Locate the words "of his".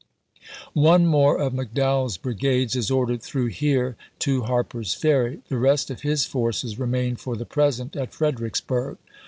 5.91-6.25